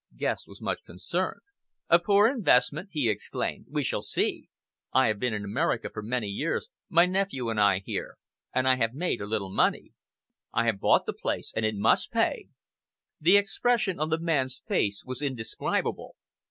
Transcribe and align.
Guest 0.17 0.47
was 0.47 0.59
much 0.59 0.83
concerned. 0.83 1.41
"A 1.87 1.99
poor 1.99 2.27
investment!" 2.27 2.89
he 2.91 3.07
exclaimed. 3.07 3.67
"We 3.69 3.83
shall 3.83 4.01
see. 4.01 4.49
I 4.91 5.05
have 5.09 5.19
been 5.19 5.31
in 5.35 5.45
America 5.45 5.91
for 5.93 6.01
many 6.01 6.25
years, 6.27 6.69
my 6.89 7.05
nephew 7.05 7.49
and 7.51 7.59
I 7.59 7.83
here, 7.85 8.17
and 8.51 8.67
I 8.67 8.77
have 8.77 8.95
made 8.95 9.21
a 9.21 9.27
little 9.27 9.51
money. 9.53 9.93
I 10.51 10.65
have 10.65 10.79
bought 10.79 11.05
the 11.05 11.13
place 11.13 11.53
and 11.55 11.65
it 11.67 11.75
must 11.75 12.09
pay!" 12.09 12.47
The 13.19 13.37
expression 13.37 13.99
on 13.99 14.09
the 14.09 14.17
man's 14.17 14.63
face 14.67 15.03
was 15.05 15.21
indescribable. 15.21 16.15